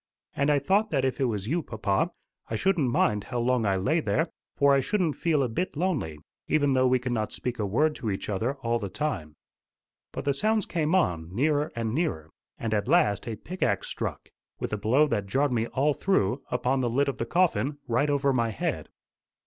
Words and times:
And 0.35 0.49
I 0.49 0.57
thought 0.57 0.89
that 0.89 1.05
if 1.05 1.19
it 1.21 1.25
was 1.25 1.47
you, 1.47 1.61
papa, 1.61 2.09
I 2.49 2.55
shouldn't 2.55 2.89
mind 2.89 3.25
how 3.25 3.37
long 3.37 3.67
I 3.67 3.75
lay 3.75 3.99
there, 3.99 4.31
for 4.55 4.73
I 4.73 4.79
shouldn't 4.79 5.15
feel 5.15 5.43
a 5.43 5.47
bit 5.47 5.77
lonely, 5.77 6.17
even 6.47 6.73
though 6.73 6.87
we 6.87 6.97
could 6.97 7.11
not 7.11 7.31
speak 7.31 7.59
a 7.59 7.67
word 7.67 7.93
to 7.97 8.09
each 8.09 8.27
other 8.27 8.55
all 8.63 8.79
the 8.79 8.89
time. 8.89 9.35
But 10.11 10.25
the 10.25 10.33
sounds 10.33 10.65
came 10.65 10.95
on, 10.95 11.29
nearer 11.31 11.71
and 11.75 11.93
nearer, 11.93 12.31
and 12.57 12.73
at 12.73 12.87
last 12.87 13.27
a 13.27 13.35
pickaxe 13.35 13.89
struck, 13.89 14.29
with 14.59 14.73
a 14.73 14.77
blow 14.77 15.05
that 15.05 15.27
jarred 15.27 15.53
me 15.53 15.67
all 15.67 15.93
through, 15.93 16.41
upon 16.49 16.81
the 16.81 16.89
lid 16.89 17.07
of 17.07 17.19
the 17.19 17.27
coffin, 17.27 17.77
right 17.87 18.09
over 18.09 18.33
my 18.33 18.49
head. 18.49 18.89